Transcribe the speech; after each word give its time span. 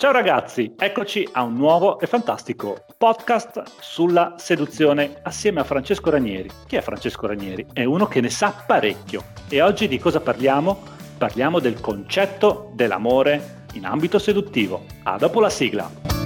Ciao 0.00 0.12
ragazzi, 0.12 0.74
eccoci 0.78 1.28
a 1.32 1.42
un 1.42 1.54
nuovo 1.54 1.98
e 1.98 2.06
fantastico 2.06 2.84
podcast 2.96 3.64
sulla 3.80 4.34
seduzione 4.36 5.18
assieme 5.22 5.58
a 5.58 5.64
Francesco 5.64 6.08
Ranieri. 6.08 6.48
Chi 6.68 6.76
è 6.76 6.80
Francesco 6.80 7.26
Ranieri? 7.26 7.66
È 7.72 7.82
uno 7.82 8.06
che 8.06 8.20
ne 8.20 8.30
sa 8.30 8.52
parecchio. 8.64 9.24
E 9.48 9.60
oggi 9.60 9.88
di 9.88 9.98
cosa 9.98 10.20
parliamo? 10.20 10.80
Parliamo 11.18 11.58
del 11.58 11.80
concetto 11.80 12.70
dell'amore 12.74 13.64
in 13.72 13.86
ambito 13.86 14.20
seduttivo. 14.20 14.84
A 15.02 15.16
dopo 15.16 15.40
la 15.40 15.50
sigla. 15.50 16.17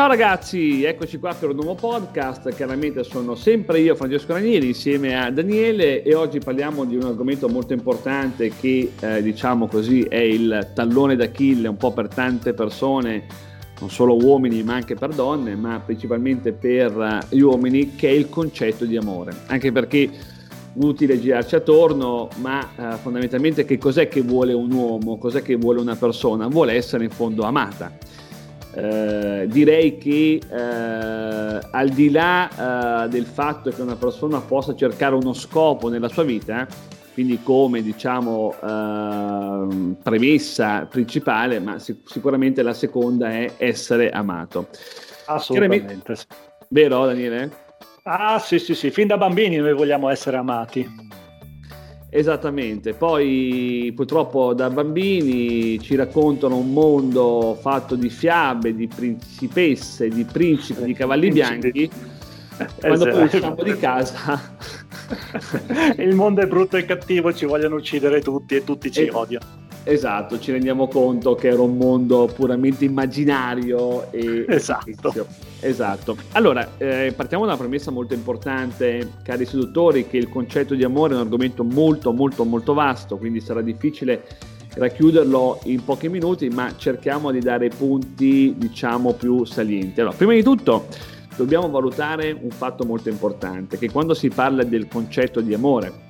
Ciao 0.00 0.08
ragazzi, 0.08 0.82
eccoci 0.82 1.18
qua 1.18 1.34
per 1.34 1.50
un 1.50 1.56
nuovo 1.56 1.74
podcast. 1.74 2.54
Chiaramente 2.54 3.04
sono 3.04 3.34
sempre 3.34 3.80
io, 3.80 3.94
Francesco 3.94 4.32
Ranieri, 4.32 4.68
insieme 4.68 5.14
a 5.14 5.30
Daniele 5.30 6.02
e 6.02 6.14
oggi 6.14 6.38
parliamo 6.38 6.86
di 6.86 6.96
un 6.96 7.02
argomento 7.02 7.50
molto 7.50 7.74
importante 7.74 8.48
che, 8.48 8.92
eh, 8.98 9.22
diciamo 9.22 9.66
così, 9.66 10.04
è 10.04 10.16
il 10.16 10.70
tallone 10.74 11.16
d'Achille 11.16 11.68
un 11.68 11.76
po' 11.76 11.92
per 11.92 12.08
tante 12.08 12.54
persone, 12.54 13.26
non 13.78 13.90
solo 13.90 14.16
uomini 14.16 14.62
ma 14.62 14.72
anche 14.72 14.94
per 14.94 15.10
donne, 15.10 15.54
ma 15.54 15.78
principalmente 15.84 16.52
per 16.52 16.98
eh, 16.98 17.36
gli 17.36 17.40
uomini, 17.40 17.94
che 17.94 18.08
è 18.08 18.12
il 18.12 18.30
concetto 18.30 18.86
di 18.86 18.96
amore. 18.96 19.34
Anche 19.48 19.70
perché 19.70 20.08
utile 20.76 21.20
girarci 21.20 21.56
attorno, 21.56 22.30
ma 22.36 22.66
eh, 22.74 22.96
fondamentalmente 22.96 23.66
che 23.66 23.76
cos'è 23.76 24.08
che 24.08 24.22
vuole 24.22 24.54
un 24.54 24.72
uomo, 24.72 25.18
cos'è 25.18 25.42
che 25.42 25.56
vuole 25.56 25.78
una 25.78 25.94
persona? 25.94 26.46
Vuole 26.46 26.72
essere 26.72 27.04
in 27.04 27.10
fondo 27.10 27.42
amata 27.42 28.08
eh, 28.72 29.46
direi 29.48 29.98
che 29.98 30.40
eh, 30.48 31.60
al 31.70 31.88
di 31.88 32.10
là 32.10 33.04
eh, 33.04 33.08
del 33.08 33.24
fatto 33.26 33.70
che 33.70 33.82
una 33.82 33.96
persona 33.96 34.40
possa 34.40 34.74
cercare 34.74 35.14
uno 35.14 35.32
scopo 35.32 35.88
nella 35.88 36.08
sua 36.08 36.22
vita, 36.22 36.66
quindi 37.12 37.40
come 37.42 37.82
diciamo 37.82 38.54
ehm, 38.62 39.96
premessa 40.02 40.86
principale, 40.86 41.58
ma 41.58 41.78
sic- 41.78 42.08
sicuramente 42.08 42.62
la 42.62 42.74
seconda 42.74 43.30
è 43.30 43.54
essere 43.56 44.10
amato. 44.10 44.68
Assolutamente. 45.26 46.14
Vero 46.68 47.04
Daniele? 47.06 47.68
Ah 48.04 48.38
sì 48.38 48.58
sì 48.58 48.74
sì, 48.74 48.90
fin 48.90 49.08
da 49.08 49.18
bambini 49.18 49.56
noi 49.56 49.74
vogliamo 49.74 50.08
essere 50.08 50.36
amati. 50.36 51.09
Esattamente, 52.12 52.92
poi 52.92 53.92
purtroppo 53.94 54.52
da 54.52 54.68
bambini 54.68 55.78
ci 55.80 55.94
raccontano 55.94 56.56
un 56.56 56.72
mondo 56.72 57.56
fatto 57.60 57.94
di 57.94 58.10
fiabe, 58.10 58.74
di 58.74 58.88
principesse, 58.88 60.08
di 60.08 60.24
principi, 60.24 60.82
di 60.82 60.92
cavalli 60.92 61.30
bianchi. 61.30 61.88
Quando 62.80 63.06
esatto. 63.06 63.10
poi 63.10 63.24
usciamo 63.24 63.62
di 63.62 63.76
casa, 63.78 64.56
il 65.98 66.14
mondo 66.16 66.42
è 66.42 66.46
brutto 66.46 66.76
e 66.76 66.84
cattivo, 66.84 67.32
ci 67.32 67.46
vogliono 67.46 67.76
uccidere 67.76 68.20
tutti 68.20 68.56
e 68.56 68.64
tutti 68.64 68.90
ci 68.90 69.06
e, 69.06 69.10
odiano. 69.12 69.59
Esatto, 69.82 70.38
ci 70.38 70.52
rendiamo 70.52 70.88
conto 70.88 71.34
che 71.34 71.48
era 71.48 71.62
un 71.62 71.76
mondo 71.76 72.30
puramente 72.34 72.84
immaginario 72.84 74.12
e 74.12 74.44
esatto. 74.46 75.26
esatto. 75.60 76.16
Allora, 76.32 76.72
eh, 76.76 77.12
partiamo 77.16 77.44
da 77.46 77.52
una 77.52 77.60
premessa 77.60 77.90
molto 77.90 78.12
importante, 78.12 79.12
cari 79.22 79.46
seduttori, 79.46 80.06
che 80.06 80.18
il 80.18 80.28
concetto 80.28 80.74
di 80.74 80.84
amore 80.84 81.14
è 81.14 81.16
un 81.16 81.22
argomento 81.22 81.64
molto 81.64 82.12
molto 82.12 82.44
molto 82.44 82.74
vasto, 82.74 83.16
quindi 83.16 83.40
sarà 83.40 83.62
difficile 83.62 84.22
racchiuderlo 84.74 85.60
in 85.64 85.82
pochi 85.82 86.08
minuti, 86.08 86.48
ma 86.48 86.74
cerchiamo 86.76 87.30
di 87.30 87.40
dare 87.40 87.68
punti, 87.68 88.54
diciamo, 88.56 89.14
più 89.14 89.44
salienti. 89.44 90.00
Allora, 90.00 90.14
prima 90.14 90.34
di 90.34 90.42
tutto 90.42 90.86
dobbiamo 91.36 91.70
valutare 91.70 92.36
un 92.38 92.50
fatto 92.50 92.84
molto 92.84 93.08
importante, 93.08 93.78
che 93.78 93.90
quando 93.90 94.12
si 94.12 94.28
parla 94.28 94.62
del 94.62 94.88
concetto 94.88 95.40
di 95.40 95.54
amore, 95.54 96.08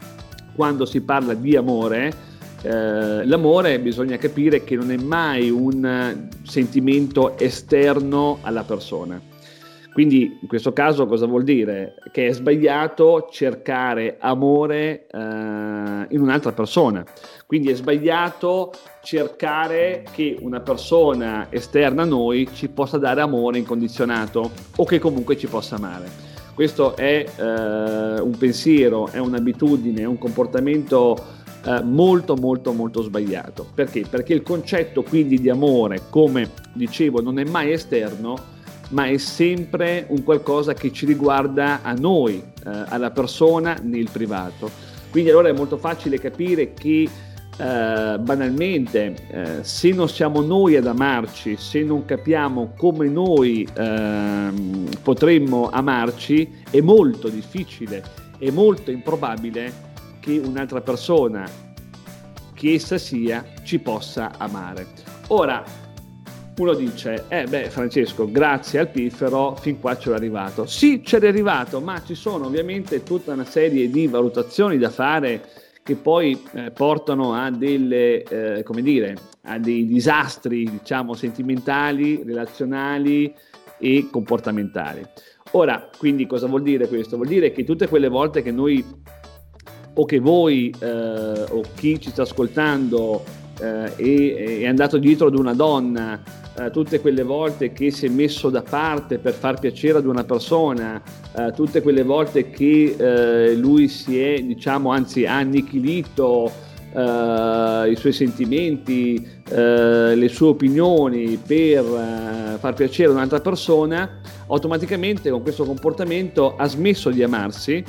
quando 0.56 0.84
si 0.84 1.00
parla 1.00 1.34
di 1.34 1.56
amore, 1.56 2.28
eh, 2.62 3.25
l'amore 3.25 3.80
bisogna 3.80 4.16
capire 4.16 4.64
che 4.64 4.77
non 4.77 4.91
è 4.91 4.97
mai 4.97 5.50
un 5.50 6.28
sentimento 6.42 7.39
esterno 7.39 8.39
alla 8.42 8.64
persona. 8.64 9.20
Quindi 9.92 10.39
in 10.41 10.47
questo 10.47 10.72
caso 10.72 11.06
cosa 11.06 11.26
vuol 11.26 11.43
dire? 11.43 11.94
Che 12.12 12.28
è 12.28 12.32
sbagliato 12.32 13.28
cercare 13.31 14.16
amore 14.20 15.06
eh, 15.10 15.19
in 15.19 16.20
un'altra 16.20 16.53
persona. 16.53 17.04
Quindi 17.47 17.70
è 17.70 17.75
sbagliato 17.75 18.72
cercare 19.03 20.04
che 20.12 20.37
una 20.41 20.60
persona 20.60 21.49
esterna 21.50 22.03
a 22.03 22.06
noi 22.06 22.49
ci 22.53 22.69
possa 22.69 22.99
dare 22.99 23.20
amore 23.20 23.59
incondizionato 23.59 24.50
o 24.76 24.84
che 24.84 25.00
comunque 25.00 25.37
ci 25.37 25.49
possa 25.49 25.75
amare. 25.75 26.28
Questo 26.54 26.94
è 26.94 27.25
eh, 27.25 28.20
un 28.20 28.37
pensiero, 28.38 29.09
è 29.09 29.19
un'abitudine, 29.19 30.03
è 30.03 30.06
un 30.06 30.19
comportamento 30.19 31.16
eh, 31.65 31.82
molto 31.82 32.37
molto 32.37 32.72
molto 32.72 33.03
sbagliato. 33.03 33.66
Perché? 33.75 34.04
Perché 34.09 34.32
il 34.32 34.43
concetto 34.43 35.03
quindi 35.03 35.41
di 35.41 35.50
amore, 35.50 36.03
come 36.10 36.50
dicevo, 36.72 37.21
non 37.21 37.38
è 37.38 37.44
mai 37.44 37.72
esterno, 37.72 38.59
ma 38.91 39.06
è 39.06 39.19
sempre 39.19 40.06
un 40.09 40.22
qualcosa 40.22 40.75
che 40.75 40.93
ci 40.93 41.06
riguarda 41.06 41.81
a 41.82 41.93
noi, 41.93 42.37
eh, 42.37 42.70
alla 42.88 43.10
persona 43.10 43.78
nel 43.82 44.09
privato. 44.10 44.70
Quindi 45.10 45.31
allora 45.31 45.49
è 45.49 45.53
molto 45.53 45.76
facile 45.76 46.19
capire 46.19 46.72
che 46.72 47.09
eh, 47.60 48.19
banalmente 48.19 49.15
eh, 49.31 49.59
se 49.62 49.91
non 49.91 50.09
siamo 50.09 50.41
noi 50.41 50.76
ad 50.76 50.87
amarci, 50.87 51.56
se 51.59 51.82
non 51.82 52.04
capiamo 52.04 52.72
come 52.76 53.09
noi 53.09 53.69
ehm, 53.75 54.88
potremmo 55.03 55.69
amarci, 55.69 56.50
è 56.70 56.81
molto 56.81 57.28
difficile, 57.28 58.03
è 58.38 58.50
molto 58.50 58.91
improbabile 58.91 59.88
che 60.20 60.38
un'altra 60.38 60.81
persona, 60.81 61.48
che 62.54 62.75
essa 62.75 62.98
sia, 62.98 63.44
ci 63.62 63.78
possa 63.78 64.32
amare. 64.38 64.86
Ora, 65.28 65.64
uno 66.58 66.75
dice, 66.75 67.25
eh 67.28 67.47
beh 67.47 67.70
Francesco, 67.70 68.31
grazie 68.31 68.81
al 68.81 68.88
piffero, 68.88 69.56
fin 69.56 69.81
qua 69.81 69.97
c'è 69.97 70.12
arrivato. 70.12 70.66
Sì, 70.66 71.00
c'è 71.00 71.16
arrivato, 71.26 71.81
ma 71.81 72.03
ci 72.04 72.14
sono 72.14 72.47
ovviamente 72.47 73.03
tutta 73.03 73.32
una 73.32 73.44
serie 73.44 73.88
di 73.91 74.06
valutazioni 74.06 74.76
da 74.76 74.91
fare 74.91 75.42
che 75.82 75.97
poi 75.97 76.38
eh, 76.52 76.70
portano 76.70 77.32
a 77.34 77.50
delle, 77.50 78.22
eh, 78.22 78.64
dire, 78.82 79.16
a 79.42 79.58
dei 79.58 79.87
disastri, 79.87 80.64
diciamo, 80.64 81.14
sentimentali, 81.14 82.22
relazionali 82.22 83.34
e 83.78 84.08
comportamentali. 84.10 85.02
Ora, 85.52 85.88
quindi 85.97 86.26
cosa 86.26 86.47
vuol 86.47 86.62
dire 86.62 86.87
questo? 86.87 87.16
Vuol 87.16 87.28
dire 87.28 87.50
che 87.50 87.64
tutte 87.64 87.88
quelle 87.88 88.08
volte 88.08 88.42
che 88.42 88.52
noi 88.52 88.84
o 89.94 90.04
che 90.04 90.18
voi 90.18 90.74
eh, 90.78 90.86
o 90.86 91.62
chi 91.74 92.00
ci 92.00 92.10
sta 92.10 92.22
ascoltando 92.22 93.24
eh, 93.60 93.94
è, 93.96 94.60
è, 94.60 94.66
andato 94.66 94.98
dietro 94.98 95.26
ad 95.26 95.34
una 95.36 95.52
donna 95.52 96.20
eh, 96.58 96.70
tutte 96.70 97.00
quelle 97.00 97.22
volte 97.22 97.72
che 97.72 97.90
si 97.90 98.06
è 98.06 98.08
messo 98.08 98.50
da 98.50 98.62
parte 98.62 99.18
per 99.18 99.32
far 99.34 99.58
piacere 99.58 99.98
ad 99.98 100.06
una 100.06 100.24
persona, 100.24 101.00
eh, 101.36 101.52
tutte 101.54 101.80
quelle 101.80 102.02
volte 102.02 102.50
che 102.50 102.96
eh, 102.98 103.54
lui 103.54 103.88
si 103.88 104.20
è, 104.20 104.40
diciamo, 104.40 104.90
anzi 104.90 105.26
ha 105.26 105.36
annichilito 105.36 106.68
Uh, 106.92 107.88
i 107.88 107.94
suoi 107.94 108.12
sentimenti, 108.12 109.24
le 109.44 110.28
sue 110.28 110.48
opinioni 110.48 111.36
per 111.36 111.84
far 112.58 112.74
piacere 112.74 113.10
a 113.10 113.12
un'altra 113.12 113.38
persona, 113.38 114.18
automaticamente 114.48 115.30
con 115.30 115.40
questo 115.40 115.64
comportamento 115.64 116.56
ha 116.56 116.66
smesso 116.66 117.10
di 117.10 117.22
amarsi 117.22 117.84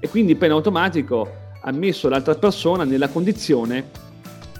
e 0.00 0.08
quindi 0.08 0.36
in 0.40 0.50
automatico 0.50 1.28
ha 1.60 1.72
messo 1.72 2.08
l'altra 2.08 2.34
persona 2.34 2.84
nella 2.84 3.08
condizione 3.08 4.06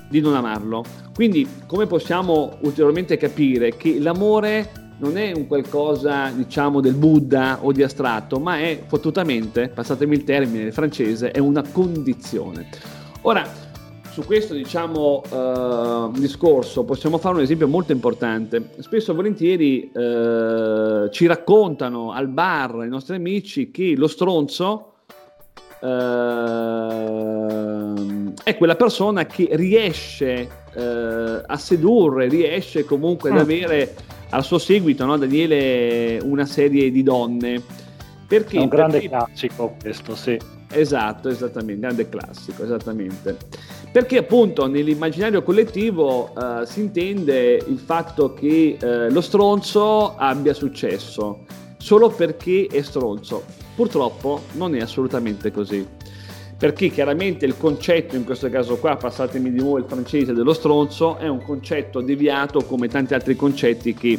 di 0.09 0.21
non 0.21 0.35
amarlo. 0.35 0.85
Quindi 1.15 1.47
come 1.67 1.87
possiamo 1.87 2.57
ulteriormente 2.61 3.17
capire 3.17 3.77
che 3.77 3.99
l'amore 4.01 4.87
non 4.99 5.17
è 5.17 5.33
un 5.33 5.47
qualcosa, 5.47 6.31
diciamo, 6.31 6.81
del 6.81 6.95
Buddha 6.95 7.59
o 7.63 7.73
di 7.73 7.83
astratto, 7.83 8.41
ma 8.41 8.59
è 8.59 8.83
fottutamente, 8.87 9.69
passatemi 9.69 10.17
il 10.17 10.25
termine 10.25 10.73
francese, 10.73 11.31
è 11.31 11.39
una 11.39 11.63
condizione. 11.71 12.69
Ora, 13.23 13.49
su 14.11 14.25
questo 14.25 14.55
diciamo, 14.55 15.23
uh, 15.31 16.11
discorso 16.19 16.83
possiamo 16.83 17.19
fare 17.19 17.37
un 17.37 17.43
esempio 17.43 17.69
molto 17.69 17.93
importante. 17.93 18.71
Spesso 18.79 19.13
e 19.13 19.15
volentieri 19.15 19.91
uh, 19.93 21.09
ci 21.11 21.27
raccontano 21.27 22.11
al 22.11 22.27
bar 22.27 22.85
i 22.85 22.89
nostri 22.89 23.15
amici 23.15 23.71
che 23.71 23.95
lo 23.97 24.09
stronzo 24.09 24.88
Uh, 25.81 25.89
è 28.43 28.57
quella 28.57 28.75
persona 28.75 29.27
che 29.27 29.49
riesce 29.53 30.49
uh, 30.75 31.43
a 31.47 31.57
sedurre, 31.57 32.29
riesce 32.29 32.85
comunque 32.85 33.31
ad 33.31 33.37
mm. 33.37 33.41
avere 33.41 33.95
al 34.31 34.45
suo 34.45 34.59
seguito, 34.59 35.05
no, 35.05 35.17
Daniele, 35.17 36.19
una 36.23 36.47
serie 36.47 36.91
di 36.91 37.03
donne. 37.03 37.63
Perché? 38.27 38.59
È 38.59 38.61
un 38.61 38.69
grande 38.69 39.01
perché... 39.01 39.09
classico 39.09 39.77
questo, 39.81 40.15
sì. 40.15 40.39
Esatto, 40.71 41.31
esattamente, 41.31 41.81
grande 41.81 42.09
classico, 42.09 42.63
esattamente. 42.63 43.37
Perché 43.91 44.19
appunto 44.19 44.67
nell'immaginario 44.67 45.43
collettivo 45.43 46.33
uh, 46.35 46.65
si 46.65 46.81
intende 46.81 47.55
il 47.55 47.79
fatto 47.79 48.35
che 48.35 48.77
uh, 48.81 49.11
lo 49.11 49.23
stronzo 49.23 50.15
abbia 50.17 50.53
successo 50.53 51.47
solo 51.79 52.11
perché 52.11 52.67
è 52.71 52.83
stronzo. 52.83 53.67
Purtroppo 53.79 54.43
non 54.55 54.75
è 54.75 54.81
assolutamente 54.81 55.53
così. 55.53 55.87
perché 56.59 56.89
chiaramente 56.89 57.47
il 57.47 57.57
concetto, 57.57 58.17
in 58.17 58.25
questo 58.25 58.51
caso 58.51 58.79
qua, 58.79 58.97
passatemi 58.97 59.53
di 59.53 59.61
nuovo 59.61 59.79
il 59.79 59.85
francese 59.87 60.33
dello 60.33 60.53
stronzo, 60.53 61.17
è 61.17 61.29
un 61.29 61.41
concetto 61.41 62.01
deviato 62.01 62.65
come 62.65 62.89
tanti 62.89 63.15
altri 63.15 63.37
concetti 63.37 63.95
che 63.95 64.19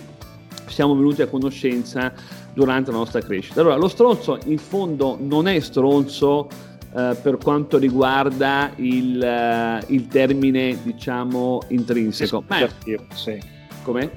siamo 0.67 0.95
venuti 0.95 1.21
a 1.21 1.27
conoscenza 1.27 2.13
durante 2.53 2.91
la 2.91 2.97
nostra 2.97 3.19
crescita. 3.19 3.59
Allora, 3.59 3.75
lo 3.75 3.89
stronzo 3.89 4.39
in 4.45 4.57
fondo 4.57 5.17
non 5.19 5.49
è 5.49 5.59
stronzo 5.59 6.47
eh, 6.95 7.17
per 7.21 7.37
quanto 7.43 7.77
riguarda 7.77 8.71
il, 8.77 9.21
eh, 9.21 9.83
il 9.87 10.07
termine, 10.07 10.77
diciamo, 10.81 11.63
intrinseco. 11.67 12.45
Sì, 12.85 12.97
sì. 13.13 13.37
Com'è? 13.83 14.09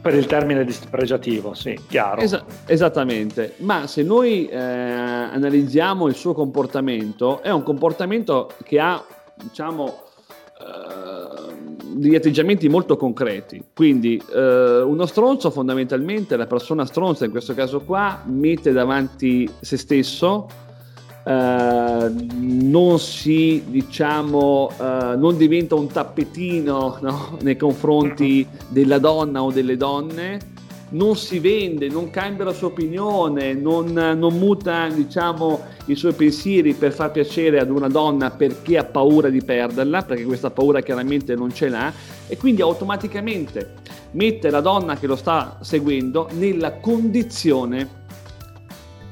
Per 0.00 0.14
il 0.14 0.26
termine 0.26 0.64
dispregiativo, 0.64 1.54
sì, 1.54 1.78
chiaro. 1.88 2.20
Es- 2.20 2.42
esattamente, 2.66 3.54
ma 3.58 3.86
se 3.86 4.02
noi 4.02 4.46
eh, 4.46 4.56
analizziamo 4.58 6.06
il 6.06 6.14
suo 6.14 6.34
comportamento, 6.34 7.42
è 7.42 7.50
un 7.50 7.62
comportamento 7.62 8.50
che 8.64 8.78
ha, 8.78 9.02
diciamo, 9.34 10.02
eh, 10.60 11.54
degli 11.98 12.14
atteggiamenti 12.14 12.68
molto 12.68 12.96
concreti. 12.96 13.62
Quindi 13.74 14.22
eh, 14.32 14.80
uno 14.80 15.06
stronzo 15.06 15.50
fondamentalmente, 15.50 16.36
la 16.36 16.46
persona 16.46 16.84
stronza 16.84 17.24
in 17.24 17.30
questo 17.30 17.54
caso 17.54 17.80
qua, 17.80 18.22
mette 18.26 18.72
davanti 18.72 19.50
se 19.60 19.76
stesso, 19.76 20.46
Uh, 21.28 22.26
non 22.38 22.98
si 22.98 23.62
diciamo 23.66 24.70
uh, 24.78 25.18
non 25.18 25.36
diventa 25.36 25.74
un 25.74 25.86
tappetino 25.86 26.96
no? 27.02 27.36
nei 27.42 27.54
confronti 27.54 28.48
della 28.68 28.98
donna 28.98 29.42
o 29.42 29.52
delle 29.52 29.76
donne 29.76 30.56
non 30.90 31.16
si 31.16 31.38
vende, 31.38 31.88
non 31.88 32.10
cambia 32.10 32.44
la 32.44 32.52
sua 32.52 32.68
opinione, 32.68 33.52
non, 33.52 33.92
non, 33.92 34.38
muta 34.38 34.88
diciamo, 34.88 35.60
i 35.86 35.94
suoi 35.94 36.12
pensieri 36.14 36.72
per 36.72 36.92
far 36.92 37.10
piacere 37.10 37.60
ad 37.60 37.70
una 37.70 37.88
donna 37.88 38.30
perché 38.30 38.78
ha 38.78 38.84
paura 38.84 39.28
di 39.28 39.42
perderla, 39.42 40.02
perché 40.02 40.24
questa 40.24 40.50
paura 40.50 40.80
chiaramente 40.80 41.34
non 41.34 41.52
ce 41.52 41.68
l'ha, 41.68 41.92
e 42.26 42.36
quindi 42.36 42.62
automaticamente 42.62 43.74
mette 44.12 44.48
la 44.50 44.60
donna 44.60 44.96
che 44.96 45.06
lo 45.06 45.16
sta 45.16 45.58
seguendo 45.60 46.28
nella 46.32 46.72
condizione 46.74 47.96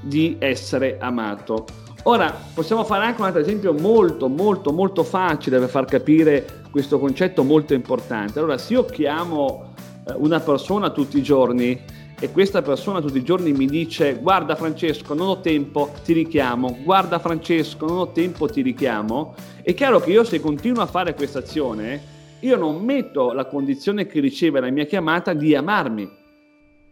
di 0.01 0.37
essere 0.39 0.97
amato. 0.99 1.85
Ora, 2.09 2.33
possiamo 2.55 2.85
fare 2.85 3.05
anche 3.05 3.21
un 3.21 3.27
altro 3.27 3.41
esempio 3.41 3.73
molto, 3.73 4.29
molto, 4.29 4.71
molto 4.71 5.03
facile 5.03 5.59
per 5.59 5.69
far 5.69 5.87
capire 5.87 6.63
questo 6.71 7.01
concetto 7.01 7.43
molto 7.43 7.75
importante. 7.75 8.39
Allora, 8.39 8.59
se 8.59 8.75
io 8.75 8.85
chiamo 8.85 9.75
eh, 10.07 10.13
una 10.15 10.39
persona 10.39 10.91
tutti 10.91 11.19
i 11.19 11.23
giorni 11.23 11.77
e 12.17 12.31
questa 12.31 12.63
persona 12.63 13.01
tutti 13.01 13.19
i 13.19 13.25
giorni 13.25 13.53
mi 13.53 13.67
dice 13.67 14.19
guarda 14.23 14.55
Francesco 14.55 15.15
non 15.15 15.27
ho 15.27 15.41
tempo 15.41 15.93
ti 16.03 16.15
richiamo 16.15 16.79
guarda 16.83 17.19
Francesco 17.19 17.85
non 17.85 17.99
ho 17.99 18.13
tempo 18.13 18.49
ti 18.49 18.63
richiamo 18.63 19.35
è 19.61 19.75
chiaro 19.75 20.01
che 20.01 20.13
io 20.13 20.25
se 20.25 20.41
continuo 20.41 20.83
a 20.83 20.87
fare 20.87 21.13
questa 21.13 21.41
azione 21.41 22.01
io 22.41 22.57
non 22.57 22.83
metto 22.83 23.35
la 23.35 23.45
condizione 23.45 24.07
che 24.07 24.21
riceve 24.21 24.61
la 24.61 24.71
mia 24.71 24.87
chiamata 24.87 25.35
di 25.35 25.55
amarmi 25.55 26.11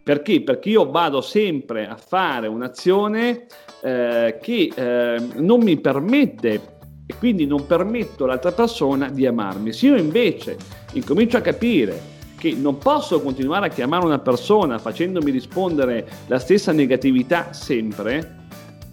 perché? 0.04 0.42
Perché 0.42 0.68
io 0.68 0.90
vado 0.90 1.22
sempre 1.22 1.88
a 1.88 1.96
fare 1.96 2.46
un'azione 2.46 3.46
eh, 3.84 4.38
che 4.40 4.72
eh, 4.74 5.22
non 5.34 5.60
mi 5.60 5.78
permette 5.78 6.72
e 7.06 7.14
quindi 7.18 7.44
non 7.44 7.66
permetto 7.66 8.24
all'altra 8.24 8.52
persona 8.52 9.10
di 9.10 9.26
amarmi. 9.26 9.72
Se 9.74 9.88
io 9.88 9.96
invece 9.96 10.56
incomincio 10.94 11.36
a 11.36 11.42
capire 11.42 12.12
che 12.38 12.54
non 12.54 12.78
posso 12.78 13.20
continuare 13.20 13.66
a 13.66 13.68
chiamare 13.68 14.06
una 14.06 14.18
persona 14.18 14.78
facendomi 14.78 15.30
rispondere 15.30 16.08
la 16.28 16.38
stessa 16.38 16.72
negatività 16.72 17.52
sempre 17.52 18.46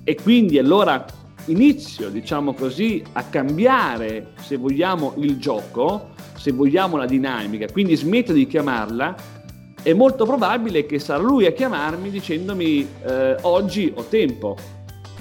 e 0.03 0.15
quindi 0.15 0.57
allora 0.57 1.05
inizio, 1.45 2.09
diciamo 2.09 2.53
così, 2.53 3.01
a 3.13 3.23
cambiare, 3.23 4.33
se 4.41 4.57
vogliamo, 4.57 5.13
il 5.17 5.37
gioco, 5.37 6.09
se 6.35 6.51
vogliamo 6.51 6.97
la 6.97 7.05
dinamica, 7.05 7.65
quindi 7.71 7.95
smetto 7.95 8.33
di 8.33 8.45
chiamarla, 8.45 9.15
è 9.83 9.94
molto 9.94 10.25
probabile 10.25 10.85
che 10.85 10.99
sarà 10.99 11.23
lui 11.23 11.45
a 11.45 11.51
chiamarmi 11.51 12.09
dicendomi 12.09 12.87
eh, 13.05 13.37
oggi 13.41 13.91
ho 13.95 14.03
tempo. 14.03 14.55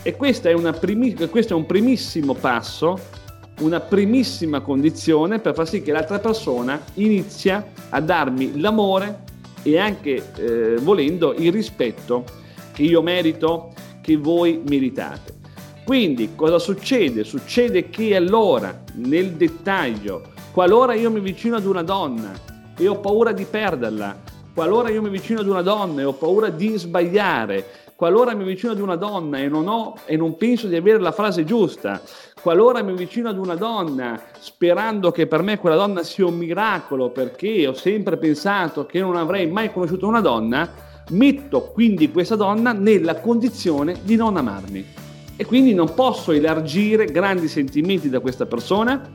E 0.03 0.17
è, 0.17 0.79
primi- 0.79 1.15
questo 1.29 1.53
è 1.53 1.57
un 1.57 1.67
primissimo 1.67 2.35
passo 2.35 3.19
una 3.61 3.81
primissima 3.81 4.61
condizione 4.61 5.39
per 5.39 5.55
far 5.55 5.69
sì 5.69 5.83
che 5.83 5.93
l'altra 5.93 6.19
persona 6.19 6.81
inizia 6.95 7.73
a 7.91 8.01
darmi 8.01 8.59
l'amore 8.59 9.25
e 9.63 9.79
anche 9.79 10.33
eh, 10.37 10.77
volendo 10.81 11.35
il 11.35 11.53
rispetto 11.53 12.25
che 12.73 12.83
io 12.83 13.03
merito, 13.03 13.73
che 14.01 14.17
voi 14.17 14.63
meritate. 14.67 15.39
Quindi 15.85 16.31
cosa 16.35 16.59
succede? 16.59 17.25
Succede 17.25 17.91
che 17.91 18.15
allora, 18.15 18.85
nel 18.95 19.33
dettaglio, 19.33 20.23
qualora 20.53 20.95
io 20.95 21.11
mi 21.11 21.21
vicino 21.21 21.57
ad 21.57 21.67
una 21.67 21.83
donna 21.83 22.33
e 22.77 22.89
ho 22.89 22.99
paura 22.99 23.33
di 23.33 23.45
perderla, 23.45 24.17
qualora 24.55 24.89
io 24.89 25.03
mi 25.03 25.11
vicino 25.11 25.41
ad 25.41 25.49
una 25.49 25.63
donna 25.63 26.01
e 26.01 26.05
ho 26.05 26.13
paura 26.13 26.49
di 26.49 26.79
sbagliare, 26.79 27.67
qualora 28.01 28.35
mi 28.35 28.45
vicino 28.45 28.73
ad 28.73 28.81
una 28.81 28.97
donna 28.97 29.37
e 29.41 29.49
non, 29.49 29.69
ho, 29.69 29.95
e 30.07 30.17
non 30.17 30.39
penso 30.39 30.69
di 30.69 30.75
avere 30.75 30.99
la 30.99 31.13
frase 31.13 31.45
giusta, 31.45 32.01
qualora 32.41 32.83
mi 32.83 32.95
vicino 32.95 33.29
ad 33.29 33.37
una 33.37 33.57
donna 33.57 34.19
sperando 34.39 35.11
che 35.11 35.27
per 35.27 35.43
me 35.43 35.59
quella 35.59 35.77
donna 35.77 36.03
sia 36.03 36.25
un 36.25 36.39
miracolo 36.39 37.11
perché 37.11 37.67
ho 37.67 37.75
sempre 37.75 38.17
pensato 38.17 38.87
che 38.87 39.01
non 39.01 39.17
avrei 39.17 39.49
mai 39.49 39.71
conosciuto 39.71 40.07
una 40.07 40.23
donna, 40.23 40.73
metto 41.11 41.73
quindi 41.73 42.11
questa 42.11 42.37
donna 42.37 42.73
nella 42.73 43.17
condizione 43.17 43.97
di 44.03 44.17
non 44.17 44.39
amarmi. 44.39 44.83
E 45.37 45.45
quindi 45.45 45.75
non 45.75 45.93
posso 45.93 46.33
elargire 46.33 47.05
grandi 47.05 47.49
sentimenti 47.49 48.09
da 48.09 48.21
questa 48.21 48.47
persona, 48.47 49.13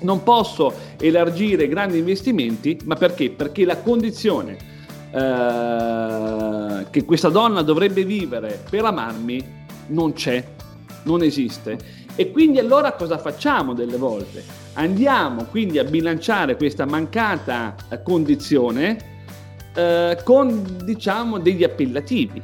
non 0.00 0.22
posso 0.22 0.72
elargire 0.98 1.68
grandi 1.68 1.98
investimenti, 1.98 2.78
ma 2.84 2.94
perché? 2.94 3.28
Perché 3.28 3.66
la 3.66 3.76
condizione 3.76 4.71
eh, 5.12 6.86
che 6.90 7.04
questa 7.04 7.28
donna 7.28 7.62
dovrebbe 7.62 8.04
vivere 8.04 8.62
per 8.68 8.84
amarmi 8.84 9.60
non 9.88 10.12
c'è, 10.14 10.42
non 11.04 11.22
esiste. 11.22 12.00
E 12.14 12.30
quindi 12.30 12.58
allora 12.58 12.92
cosa 12.92 13.18
facciamo 13.18 13.74
delle 13.74 13.96
volte? 13.96 14.42
Andiamo 14.74 15.44
quindi 15.44 15.78
a 15.78 15.84
bilanciare 15.84 16.56
questa 16.56 16.86
mancata 16.86 17.74
eh, 17.90 18.02
condizione 18.02 18.96
eh, 19.74 20.18
con 20.24 20.78
diciamo 20.84 21.38
degli 21.38 21.64
appellativi, 21.64 22.42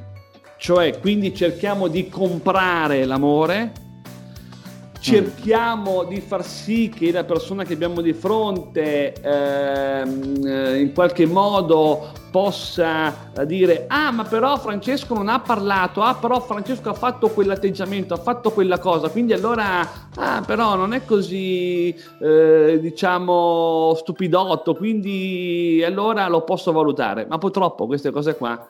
cioè 0.57 0.99
quindi 1.01 1.35
cerchiamo 1.35 1.89
di 1.89 2.09
comprare 2.09 3.05
l'amore 3.05 3.73
cerchiamo 5.01 6.05
di 6.05 6.21
far 6.21 6.45
sì 6.45 6.93
che 6.95 7.13
la 7.13 7.25
persona 7.25 7.65
che 7.65 7.75
abbiamo 7.75 8.01
di 8.01 8.13
fronte 8.13 9.13
ehm, 9.13 10.47
eh, 10.47 10.81
in 10.81 10.93
qualche 10.93 11.27
modo 11.27 12.13
possa 12.31 13.31
dire 13.47 13.87
ah 13.89 14.11
ma 14.11 14.25
però 14.25 14.59
Francesco 14.59 15.15
non 15.15 15.29
ha 15.29 15.41
parlato 15.41 16.03
ah 16.03 16.15
però 16.15 16.41
Francesco 16.41 16.91
ha 16.91 16.95
fatto 16.95 17.29
quell'atteggiamento 17.29 18.13
ha 18.13 18.19
fatto 18.19 18.51
quella 18.51 18.79
cosa 18.79 19.09
quindi 19.09 19.33
allora 19.33 19.81
ah 20.15 20.43
però 20.47 20.75
non 20.75 20.93
è 20.93 21.05
così 21.07 21.95
eh, 22.21 22.79
diciamo 22.83 23.95
stupidotto 23.97 24.75
quindi 24.75 25.83
allora 25.85 26.29
lo 26.29 26.43
posso 26.43 26.73
valutare. 26.73 27.27
Ma 27.29 27.39
purtroppo 27.39 27.87
queste 27.87 28.11
cose 28.11 28.37
qua 28.37 28.69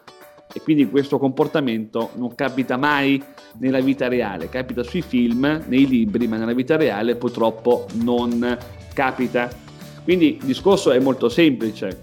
e 0.58 0.60
quindi 0.60 0.88
questo 0.90 1.18
comportamento 1.18 2.10
non 2.16 2.34
capita 2.34 2.76
mai 2.76 3.22
nella 3.58 3.80
vita 3.80 4.08
reale, 4.08 4.48
capita 4.48 4.82
sui 4.82 5.02
film, 5.02 5.62
nei 5.66 5.86
libri, 5.86 6.26
ma 6.26 6.36
nella 6.36 6.52
vita 6.52 6.76
reale 6.76 7.14
purtroppo 7.14 7.86
non 8.02 8.58
capita. 8.92 9.48
Quindi 10.02 10.38
il 10.40 10.44
discorso 10.44 10.90
è 10.90 10.98
molto 10.98 11.28
semplice. 11.28 12.02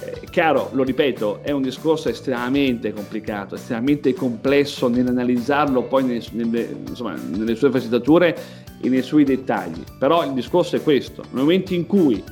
Eh, 0.00 0.28
chiaro, 0.30 0.70
lo 0.72 0.84
ripeto, 0.84 1.42
è 1.42 1.50
un 1.50 1.62
discorso 1.62 2.08
estremamente 2.08 2.92
complicato, 2.92 3.56
estremamente 3.56 4.14
complesso 4.14 4.86
nell'analizzarlo 4.86 5.82
poi 5.82 6.04
nelle, 6.04 6.24
nelle, 6.30 6.76
insomma, 6.86 7.14
nelle 7.14 7.56
sue 7.56 7.70
facetature 7.70 8.36
e 8.80 8.88
nei 8.88 9.02
suoi 9.02 9.24
dettagli. 9.24 9.82
Però 9.98 10.24
il 10.24 10.32
discorso 10.32 10.76
è 10.76 10.82
questo, 10.82 11.22
nel 11.30 11.42
momento 11.42 11.74
in 11.74 11.86
cui 11.86 12.22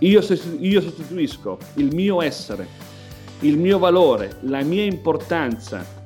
io, 0.00 0.20
io 0.58 0.80
sostituisco 0.80 1.58
il 1.74 1.94
mio 1.94 2.20
essere 2.20 2.87
il 3.40 3.58
mio 3.58 3.78
valore, 3.78 4.36
la 4.40 4.62
mia 4.62 4.84
importanza 4.84 5.96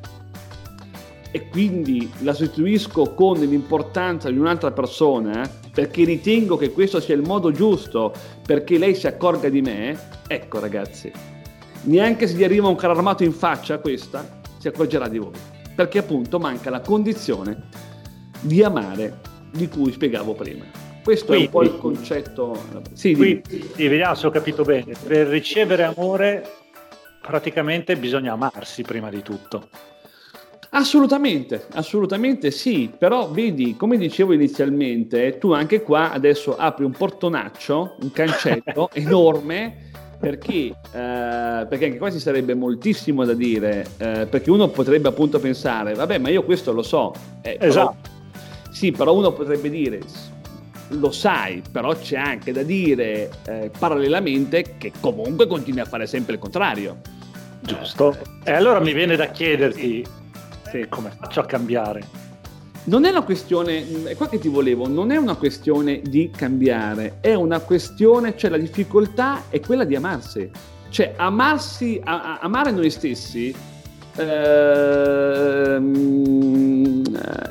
e 1.31 1.49
quindi 1.49 2.11
la 2.19 2.35
sostituisco 2.35 3.15
con 3.15 3.39
l'importanza 3.39 4.31
di 4.31 4.37
un'altra 4.37 4.71
persona 4.71 5.49
perché 5.73 6.05
ritengo 6.05 6.59
che 6.59 6.73
questo 6.73 7.01
sia 7.01 7.15
il 7.15 7.23
modo 7.23 7.51
giusto 7.51 8.13
perché 8.45 8.77
lei 8.77 8.95
si 8.95 9.07
accorga 9.07 9.49
di 9.49 9.63
me, 9.63 9.99
ecco 10.27 10.61
ragazzi, 10.61 11.11
neanche 11.85 12.27
se 12.27 12.35
gli 12.35 12.45
arriva 12.45 12.69
un 12.69 12.77
carro 12.77 12.93
armato 12.93 13.25
in 13.25 13.33
faccia 13.33 13.79
questa, 13.79 14.41
si 14.59 14.69
accorgerà 14.69 15.09
di 15.09 15.19
voi, 15.19 15.33
perché 15.75 15.99
appunto 15.99 16.39
manca 16.39 16.69
la 16.69 16.81
condizione 16.81 17.69
di 18.41 18.63
amare 18.63 19.21
di 19.51 19.69
cui 19.69 19.91
spiegavo 19.91 20.35
prima. 20.35 20.65
Questo 21.03 21.27
quindi, 21.27 21.45
è 21.45 21.47
un 21.47 21.53
po' 21.53 21.63
il 21.63 21.79
concetto. 21.79 22.57
Sì, 22.93 23.15
quindi, 23.15 23.43
vediamo 23.77 24.15
se 24.15 24.27
ho 24.27 24.31
capito 24.31 24.63
bene. 24.63 24.93
Per 25.05 25.27
ricevere 25.27 25.83
amore 25.83 26.61
praticamente 27.23 27.97
bisogna 27.97 28.33
amarsi 28.33 28.83
prima 28.83 29.09
di 29.09 29.23
tutto. 29.23 29.69
Assolutamente, 30.75 31.67
assolutamente 31.75 32.51
sì, 32.51 32.91
però 32.97 33.29
vedi, 33.29 33.77
come 33.77 33.99
dicevo 33.99 34.33
inizialmente, 34.33 35.37
tu 35.39 35.53
anche 35.53 35.83
qua 35.83 36.13
adesso 36.13 36.57
apri 36.57 36.85
un 36.85 36.93
portonaccio, 36.93 37.97
un 38.01 38.11
cancetto 38.11 38.89
enorme, 38.95 39.91
perché, 40.19 40.69
eh, 40.69 40.73
perché, 40.93 41.85
anche 41.85 41.99
qua 41.99 42.11
ci 42.11 42.21
sarebbe 42.21 42.55
moltissimo 42.55 43.25
da 43.25 43.35
dire, 43.35 43.87
eh, 43.99 44.27
perché 44.31 44.51
uno 44.51 44.69
potrebbe 44.69 45.09
appunto 45.09 45.39
pensare, 45.41 45.93
vabbè, 45.93 46.17
ma 46.19 46.31
io 46.31 46.43
questo 46.43 46.73
lo 46.73 46.83
so. 46.83 47.13
Eh, 47.43 47.59
esatto. 47.61 47.97
Però, 48.01 48.73
sì, 48.73 48.93
però 48.93 49.15
uno 49.15 49.33
potrebbe 49.33 49.69
dire, 49.69 50.01
lo 50.93 51.11
sai, 51.11 51.63
però 51.71 51.95
c'è 51.97 52.17
anche 52.17 52.53
da 52.53 52.63
dire 52.63 53.31
eh, 53.47 53.71
parallelamente 53.79 54.77
che 54.79 54.93
comunque 55.01 55.47
continui 55.47 55.81
a 55.81 55.85
fare 55.85 56.07
sempre 56.07 56.35
il 56.35 56.39
contrario. 56.39 57.01
Giusto. 57.61 58.17
E 58.43 58.53
allora 58.53 58.81
mi 58.81 58.93
viene 58.93 59.17
da 59.17 59.27
chiederti 59.27 60.05
sì. 60.71 60.87
come 60.89 61.13
faccio 61.19 61.41
a 61.41 61.45
cambiare? 61.45 62.21
Non 62.85 63.05
è 63.05 63.11
una 63.11 63.23
questione, 63.23 64.05
è 64.05 64.17
qua 64.17 64.29
che 64.29 64.41
ti 64.41 64.49
volevo, 64.49 64.89
non 64.89 65.13
è 65.13 65.17
una 65.17 65.37
questione 65.37 66.01
di 66.03 66.31
cambiare, 66.35 67.19
è 67.21 67.35
una 67.35 67.61
questione, 67.61 68.37
cioè 68.37 68.51
la 68.51 68.59
difficoltà 68.59 69.45
è 69.49 69.61
quella 69.61 69.85
di 69.85 69.95
amarsi. 69.95 70.51
Cioè 70.89 71.15
amarsi, 71.17 72.01
a, 72.03 72.39
amare 72.41 72.73
noi 72.73 72.91
stessi 72.91 73.55
ehm, 74.17 75.93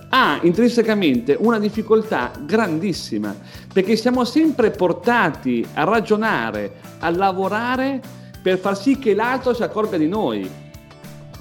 ha 0.10 0.40
intrinsecamente 0.42 1.36
una 1.40 1.60
difficoltà 1.60 2.32
grandissima, 2.46 3.36
perché 3.72 3.96
siamo 3.96 4.24
sempre 4.26 4.72
portati 4.72 5.66
a 5.74 5.84
ragionare, 5.84 6.74
a 7.00 7.10
lavorare 7.10 8.02
per 8.42 8.58
far 8.58 8.78
sì 8.78 8.98
che 8.98 9.14
l'altro 9.14 9.54
si 9.54 9.64
accorga 9.64 9.98
di 9.98 10.08
noi 10.08 10.70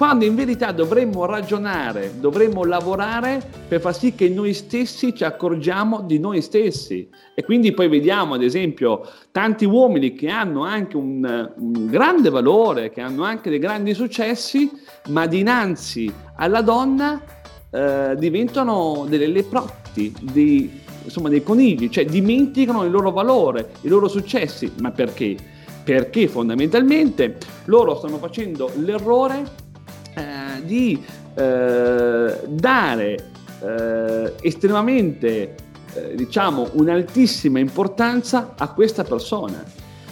quando 0.00 0.25
in 0.25 0.35
verità 0.35 0.73
dovremmo 0.73 1.26
ragionare, 1.26 2.14
dovremmo 2.19 2.64
lavorare 2.64 3.47
per 3.69 3.83
far 3.83 3.95
sì 3.95 4.14
che 4.14 4.30
noi 4.30 4.54
stessi 4.54 5.14
ci 5.14 5.25
accorgiamo 5.25 6.00
di 6.00 6.19
noi 6.19 6.40
stessi. 6.40 7.07
E 7.35 7.45
quindi 7.45 7.73
poi 7.73 7.88
vediamo, 7.88 8.33
ad 8.33 8.42
esempio, 8.42 9.07
tanti 9.30 9.66
uomini 9.66 10.14
che 10.14 10.30
hanno 10.30 10.64
anche 10.64 10.97
un, 10.97 11.52
un 11.54 11.87
grande 11.88 12.30
valore, 12.30 12.88
che 12.88 13.02
hanno 13.02 13.25
anche 13.25 13.50
dei 13.50 13.59
grandi 13.59 13.92
successi, 13.92 14.71
ma 15.09 15.26
dinanzi 15.26 16.11
alla 16.37 16.62
donna 16.62 17.21
eh, 17.71 18.14
diventano 18.16 19.04
delle 19.07 19.26
leprotti, 19.26 20.14
dei, 20.19 20.80
insomma 21.04 21.28
dei 21.28 21.42
conigli, 21.42 21.90
cioè 21.90 22.07
dimenticano 22.07 22.85
il 22.85 22.90
loro 22.90 23.11
valore, 23.11 23.73
i 23.83 23.88
loro 23.88 24.09
successi. 24.09 24.73
Ma 24.80 24.92
perché? 24.92 25.37
Perché 25.85 26.26
fondamentalmente 26.26 27.37
loro 27.66 27.97
stanno 27.97 28.16
facendo 28.16 28.73
l'errore 28.76 29.69
di 30.64 31.02
eh, 31.35 32.40
dare 32.47 33.31
eh, 33.62 34.33
estremamente, 34.40 35.55
eh, 35.95 36.14
diciamo, 36.14 36.71
un'altissima 36.73 37.59
importanza 37.59 38.55
a 38.57 38.69
questa 38.69 39.05
persona, 39.05 39.62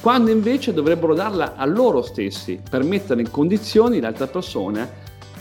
quando 0.01 0.31
invece 0.31 0.73
dovrebbero 0.73 1.15
darla 1.15 1.57
a 1.57 1.65
loro 1.65 2.03
stessi 2.03 2.61
per 2.69 2.85
mettere 2.85 3.21
in 3.21 3.31
condizioni 3.31 4.01
l'altra 4.01 4.27
persona 4.27 4.89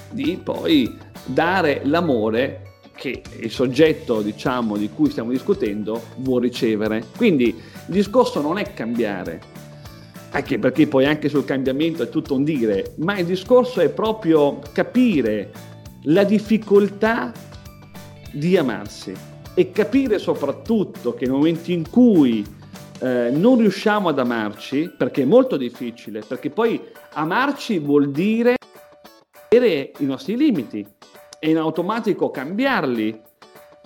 di 0.10 0.40
poi 0.42 0.98
dare 1.26 1.82
l'amore 1.84 2.62
che 2.98 3.22
il 3.40 3.52
soggetto 3.52 4.22
diciamo, 4.22 4.76
di 4.76 4.90
cui 4.90 5.12
stiamo 5.12 5.30
discutendo 5.30 6.02
vuole 6.18 6.48
ricevere. 6.48 7.04
Quindi 7.16 7.46
il 7.50 7.94
discorso 7.94 8.42
non 8.42 8.58
è 8.58 8.74
cambiare, 8.74 9.40
anche 10.38 10.60
perché 10.60 10.88
poi 10.88 11.06
anche 11.06 11.30
sul 11.30 11.46
cambiamento 11.46 12.04
è 12.04 12.10
tutto 12.10 12.36
un 12.36 12.44
dire, 12.44 12.94
ma 12.98 13.18
il 13.18 13.26
discorso 13.26 13.82
è 13.82 13.90
proprio 13.90 14.60
capire 14.72 15.52
la 16.04 16.24
difficoltà 16.24 17.32
di 18.32 18.56
amarsi 18.56 19.14
e 19.56 19.72
capire 19.72 20.20
soprattutto 20.20 21.16
che 21.16 21.26
nel 21.26 21.34
momento 21.34 21.72
in 21.72 21.90
cui 21.90 22.46
eh, 23.00 23.30
non 23.32 23.58
riusciamo 23.58 24.10
ad 24.10 24.20
amarci, 24.20 24.94
perché 24.96 25.24
è 25.24 25.26
molto 25.26 25.58
difficile, 25.58 26.22
perché 26.22 26.52
poi 26.52 26.80
amarci 27.14 27.80
vuol 27.80 28.12
dire 28.12 28.56
avere 29.50 29.92
i 29.98 30.06
nostri 30.06 30.38
limiti 30.38 30.86
e 31.40 31.50
in 31.50 31.58
automatico 31.58 32.30
cambiarli 32.30 33.22